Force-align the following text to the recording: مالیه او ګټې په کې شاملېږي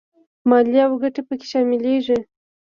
مالیه 0.49 0.83
او 0.87 0.93
ګټې 1.01 1.21
په 1.27 1.33
کې 1.39 1.45
شاملېږي 1.51 2.19